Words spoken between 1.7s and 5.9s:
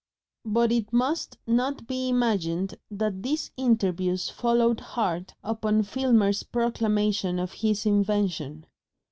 be imagined that these interviews followed hard upon